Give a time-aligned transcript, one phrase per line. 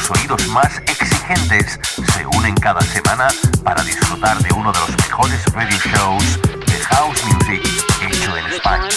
[0.00, 1.78] los oídos más exigentes
[2.14, 3.28] se unen cada semana
[3.64, 7.62] para disfrutar de uno de los mejores radio shows de house music
[8.02, 8.88] hecho en España.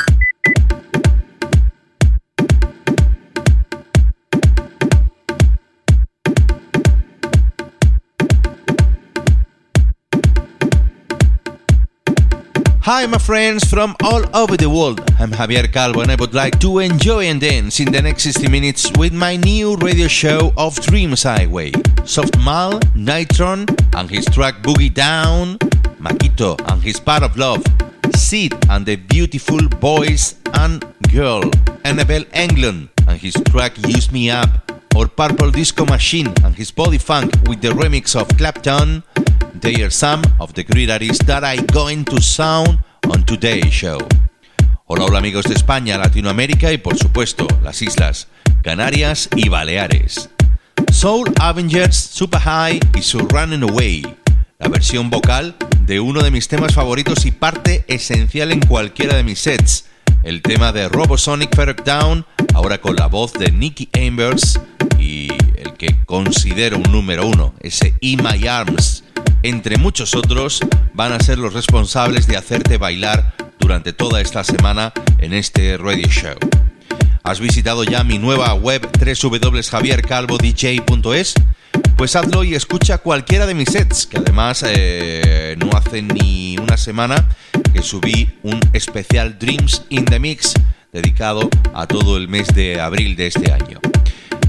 [12.83, 15.01] Hi, my friends from all over the world.
[15.19, 18.49] I'm Javier Calvo, and I would like to enjoy and dance in the next 60
[18.49, 21.73] minutes with my new radio show of Dreams Highway.
[22.05, 25.59] Soft Mal, Nitron, and his track Boogie Down,
[26.01, 27.63] Makito and his Part of Love,
[28.15, 31.43] Sid and the Beautiful Boys and Girl,
[31.85, 34.49] Annabelle Englund and his track Use Me Up,
[34.95, 39.03] or Purple Disco Machine and his Body Funk with the remix of Clapton.
[39.61, 42.79] They are some of the great artists that I going to sound
[43.13, 43.99] on today's show.
[44.85, 48.27] Hola, hola amigos de España, Latinoamérica y por supuesto las islas
[48.63, 50.31] Canarias y Baleares.
[50.91, 54.17] Soul Avengers Super High y su Running Away,
[54.57, 59.23] la versión vocal de uno de mis temas favoritos y parte esencial en cualquiera de
[59.23, 59.85] mis sets,
[60.23, 64.59] el tema de Robosonic Ferret Down, ahora con la voz de Nicky Ambers
[64.97, 69.03] y el que considero un número uno, ese In My Arms,
[69.43, 70.61] entre muchos otros,
[70.93, 76.07] van a ser los responsables de hacerte bailar durante toda esta semana en este radio
[76.07, 76.35] show.
[77.23, 81.33] ¿Has visitado ya mi nueva web www.javiercalvodj.es?
[81.95, 86.77] Pues hazlo y escucha cualquiera de mis sets, que además eh, no hace ni una
[86.77, 87.29] semana
[87.73, 90.55] que subí un especial Dreams in the Mix
[90.91, 93.79] dedicado a todo el mes de abril de este año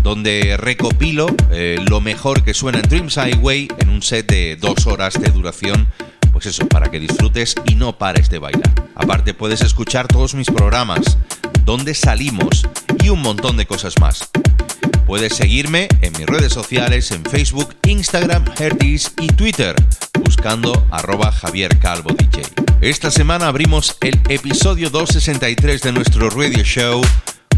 [0.03, 4.87] donde recopilo eh, lo mejor que suena en Dreams Highway en un set de dos
[4.87, 5.87] horas de duración,
[6.33, 8.73] pues eso, para que disfrutes y no pares de bailar.
[8.95, 11.19] Aparte puedes escuchar todos mis programas,
[11.65, 12.67] donde salimos
[13.03, 14.29] y un montón de cosas más.
[15.07, 19.77] Puedes seguirme en mis redes sociales en Facebook, Instagram, Herdis y Twitter,
[20.21, 22.43] buscando arroba Javier Calvo DJ.
[22.81, 27.03] Esta semana abrimos el episodio 263 de nuestro radio show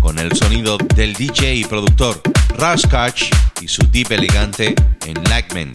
[0.05, 2.21] con el sonido del DJ y productor
[2.59, 3.23] Raskach
[3.63, 4.75] y su deep elegante
[5.07, 5.75] Enlightenment,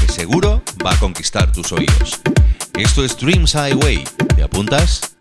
[0.00, 2.18] que seguro va a conquistar tus oídos.
[2.74, 4.02] Esto es Dreams Highway.
[4.34, 5.14] ¿Te apuntas?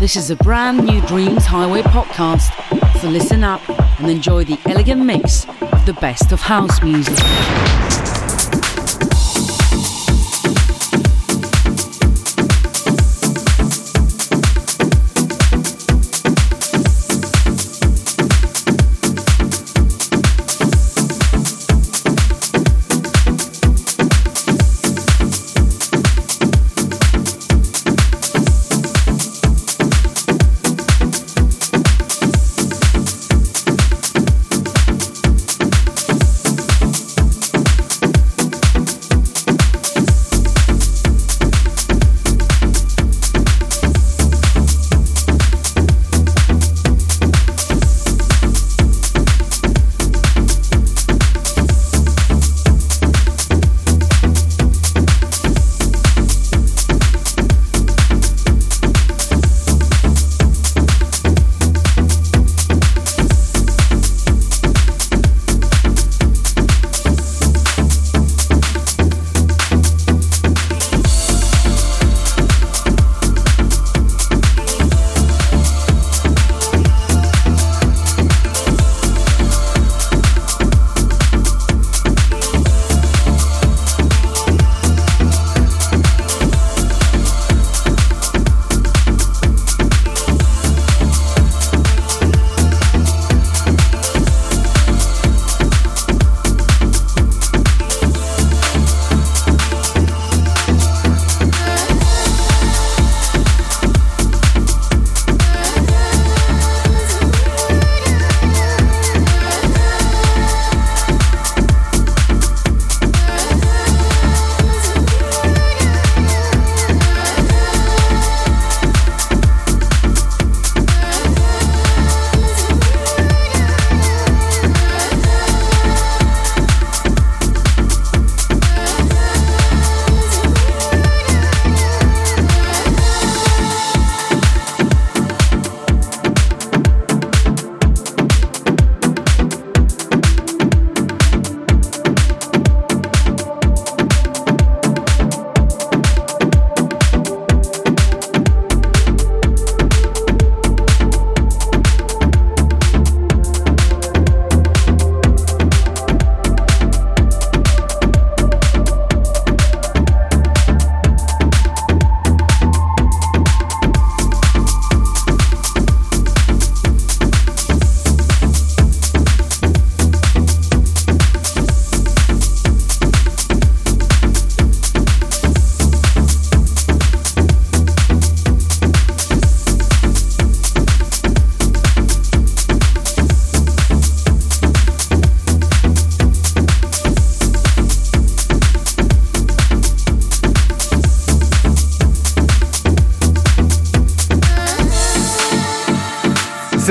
[0.00, 2.50] This is a brand new Dreams Highway podcast.
[3.00, 3.60] So listen up
[4.00, 7.16] and enjoy the elegant mix of the best of house music.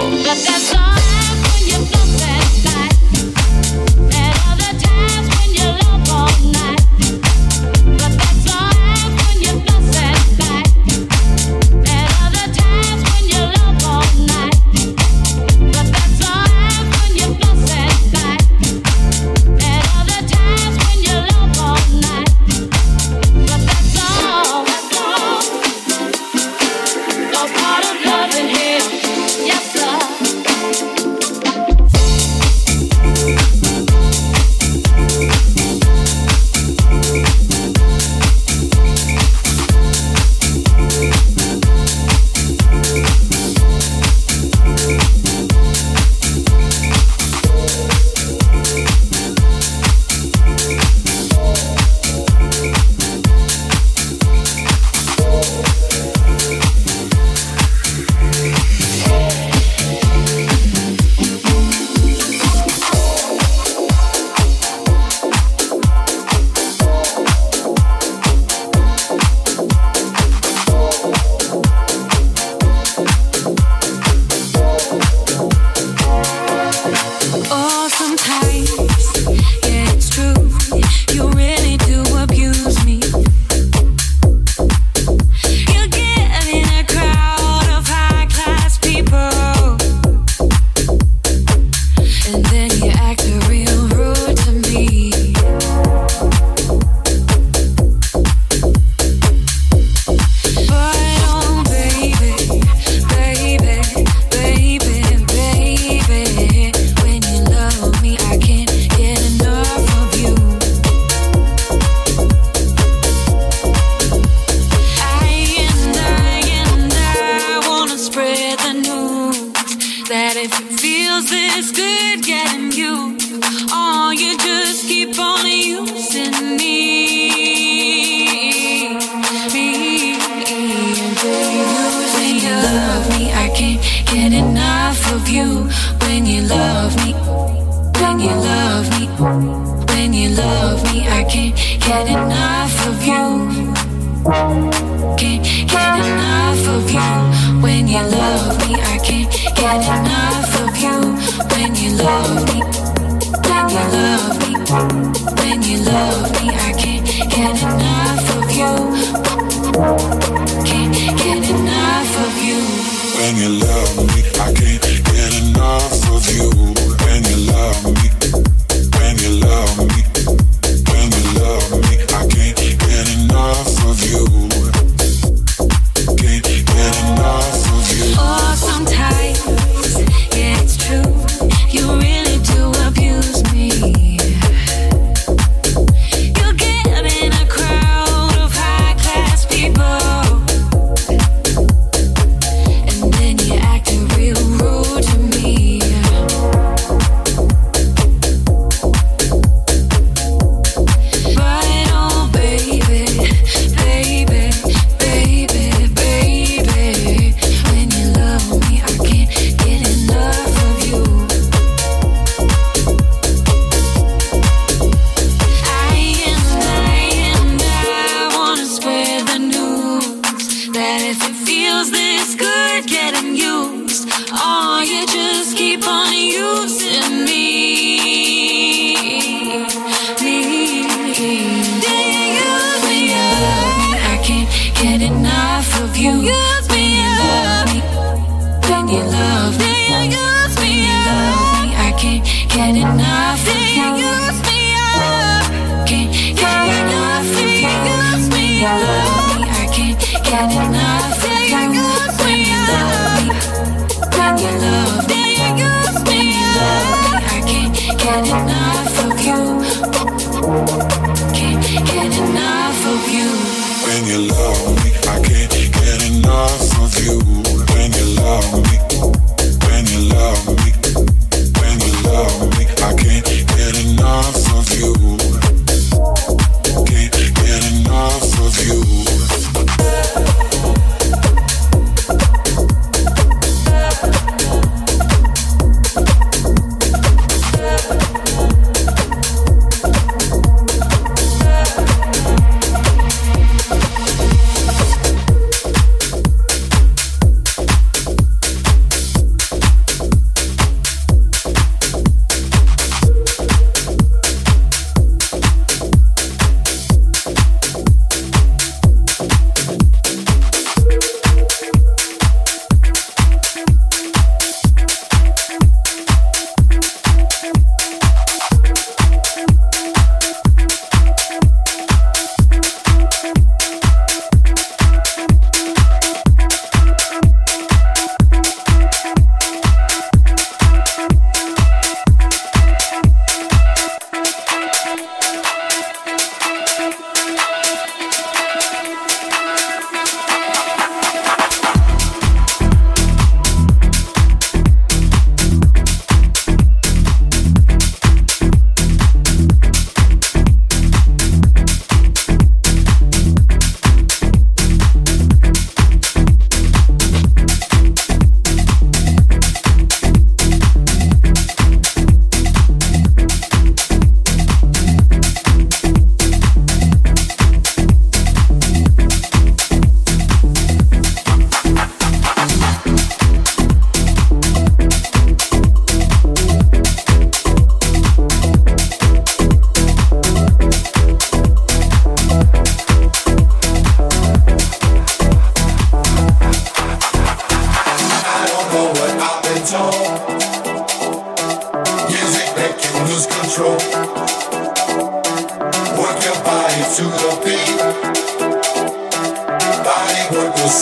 [159.75, 160.24] Thank.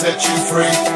[0.04, 0.93] set you free.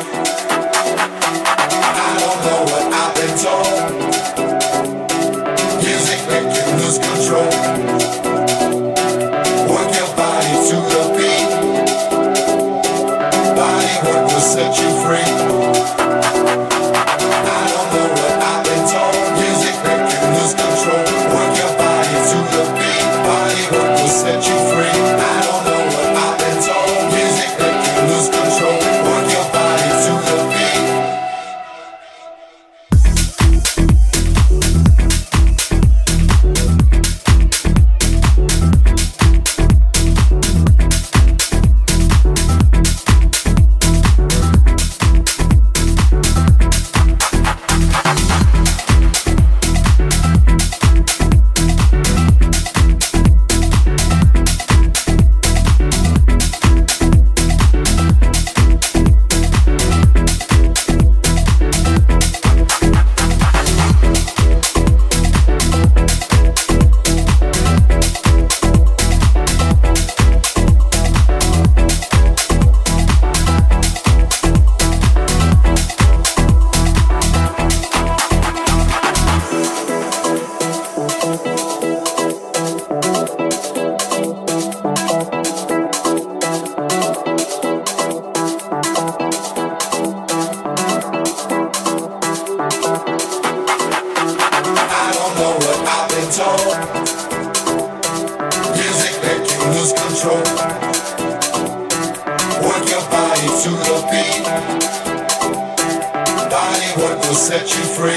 [107.66, 108.14] you free.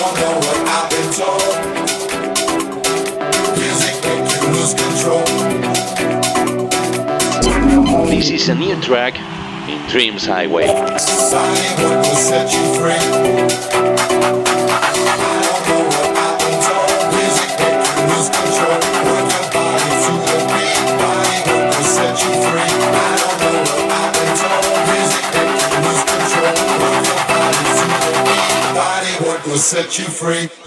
[0.00, 0.14] What
[8.10, 9.14] This is a new track
[9.68, 10.66] in Dreams Highway.
[10.66, 12.98] Will set you free.
[29.60, 30.59] set you free.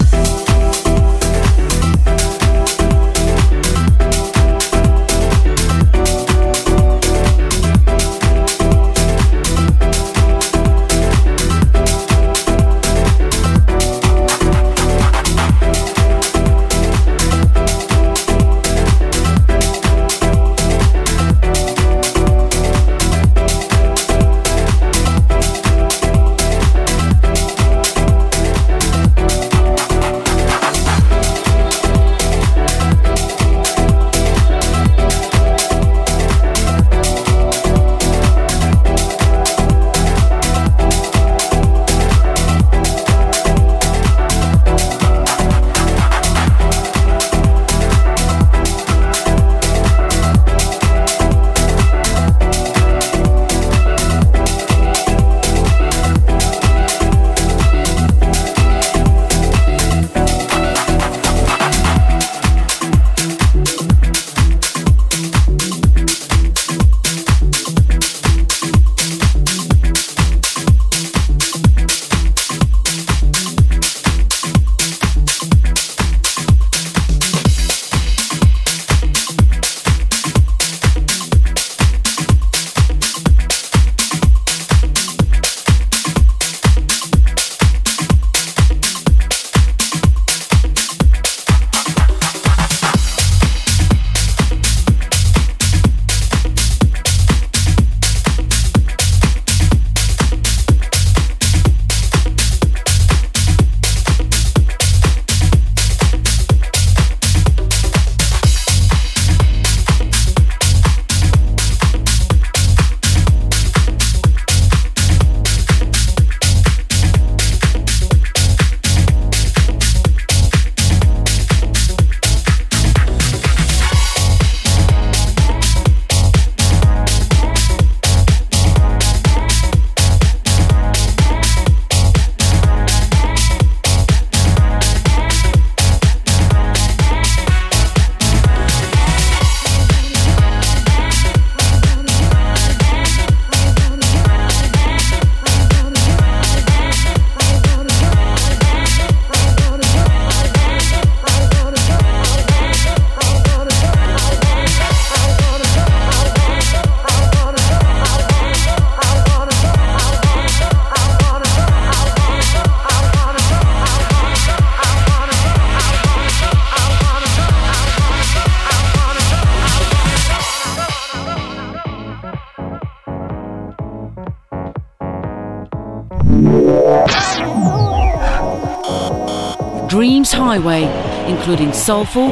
[179.94, 180.86] Dreams Highway,
[181.30, 182.30] including soulful,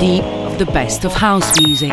[0.00, 0.24] deep,
[0.58, 1.92] the best of house music.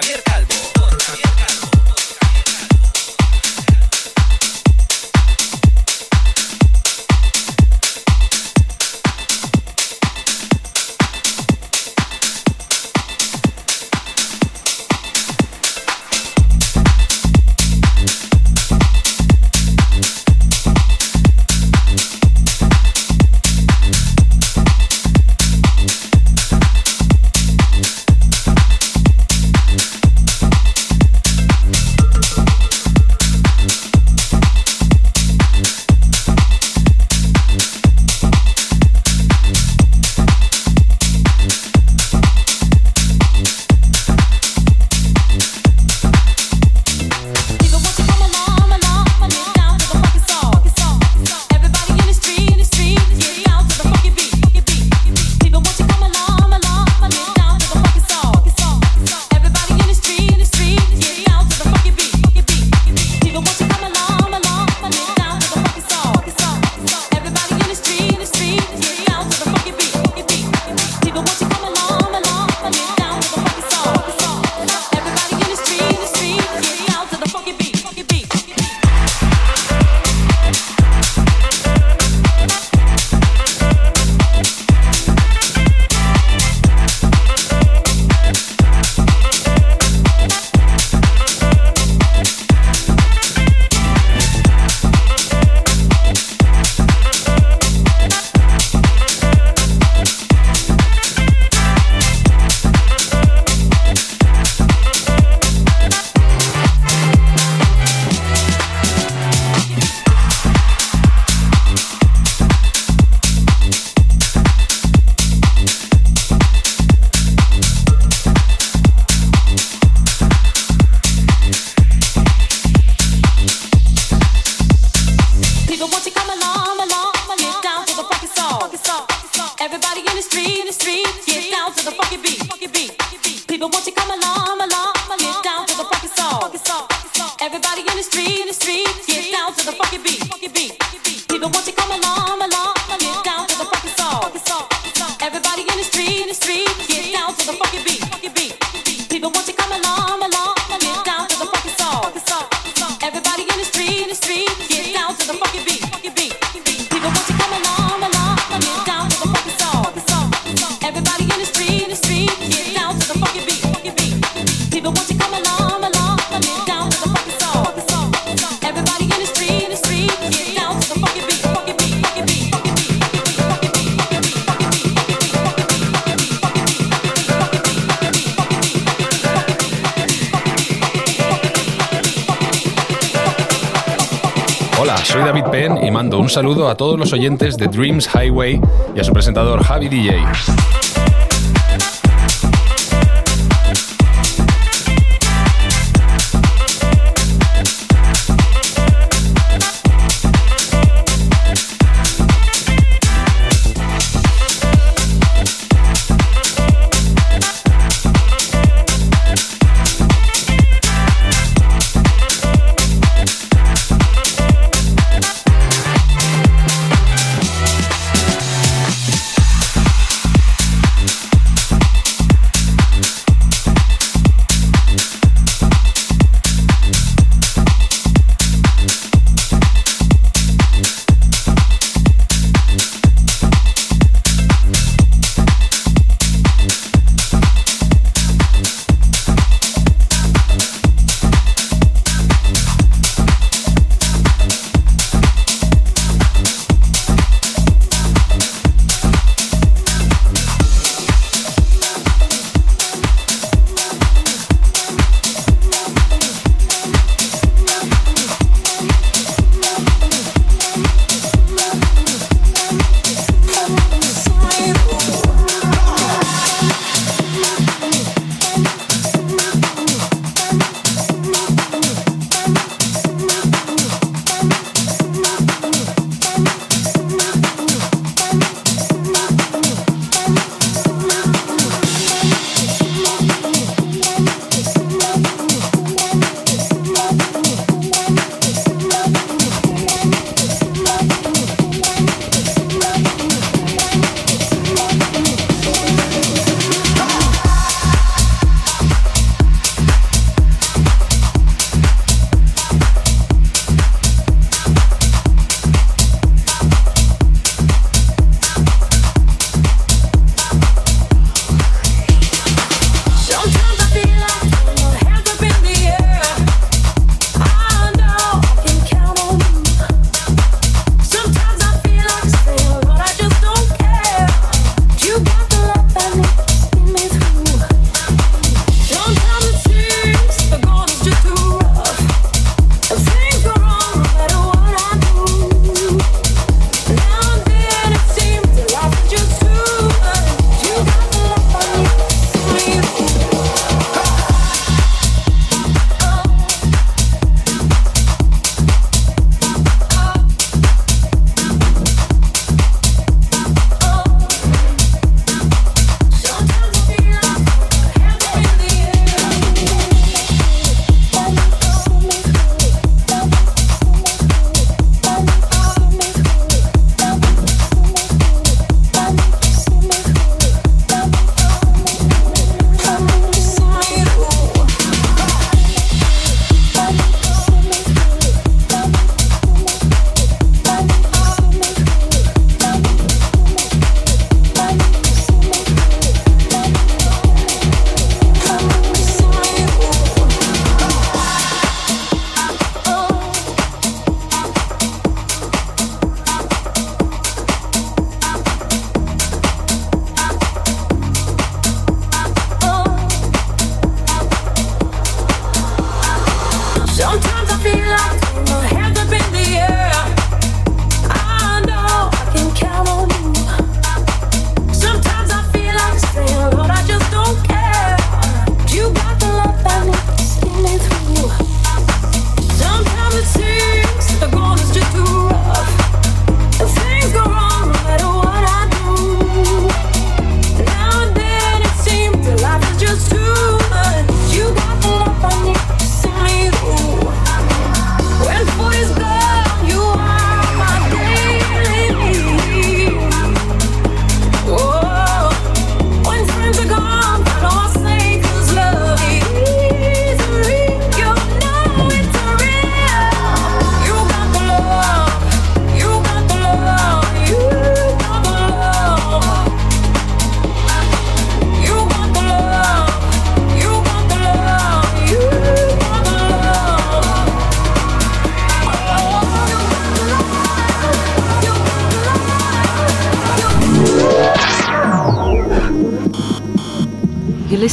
[186.31, 188.61] saludo a todos los oyentes de Dreams Highway
[188.95, 190.80] y a su presentador Javi DJ.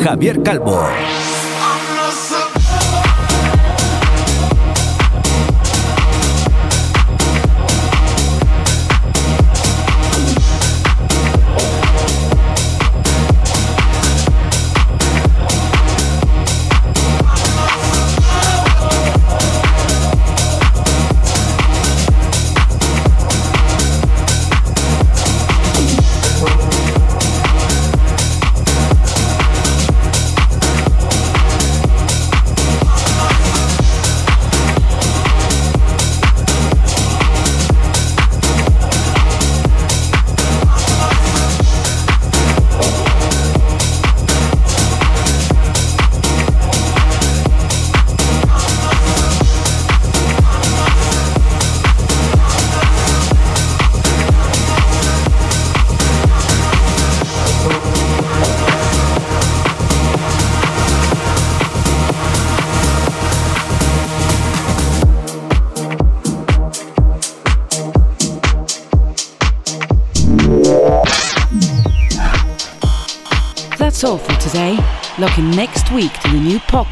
[0.00, 1.19] Javier Calvo.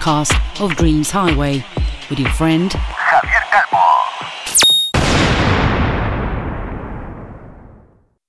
[0.08, 1.62] Podcast of Dreams Highway
[2.08, 2.74] with your friend